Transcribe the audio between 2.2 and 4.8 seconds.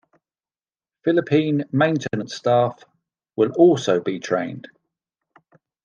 staff will also be trained.